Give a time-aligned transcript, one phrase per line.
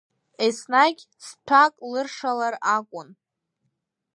[0.45, 3.09] Еснагь цҭәак лыршалар акәын.